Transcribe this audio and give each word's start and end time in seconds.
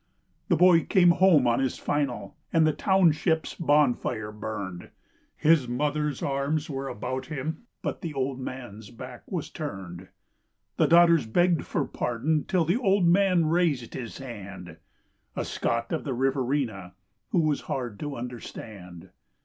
The 0.47 0.55
boy 0.57 0.85
came 0.85 1.11
home 1.11 1.45
on 1.45 1.59
his 1.59 1.77
"final," 1.77 2.35
and 2.51 2.65
the 2.65 2.73
township's 2.73 3.53
bonfire 3.53 4.31
burned. 4.31 4.89
His 5.37 5.67
mother's 5.67 6.23
arms 6.23 6.71
were 6.71 6.87
about 6.87 7.27
him; 7.27 7.67
but 7.83 8.01
the 8.01 8.11
old 8.15 8.39
man's 8.39 8.89
back 8.89 9.21
was 9.31 9.51
turned. 9.51 10.07
The 10.77 10.87
daughters 10.87 11.27
begged 11.27 11.67
for 11.67 11.85
pardon 11.85 12.45
till 12.45 12.65
the 12.65 12.77
old 12.77 13.05
man 13.05 13.45
raised 13.45 13.93
his 13.93 14.17
hand 14.17 14.77
A 15.35 15.45
Scot 15.45 15.91
of 15.93 16.03
the 16.03 16.15
Riverina 16.15 16.95
who 17.29 17.41
was 17.43 17.61
hard 17.69 17.99
to 17.99 18.15
understand. 18.15 19.09